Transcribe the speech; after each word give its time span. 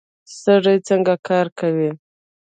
سږي 0.41 0.77
څنګه 0.87 1.13
کار 1.27 1.47
کوي؟ 1.59 1.89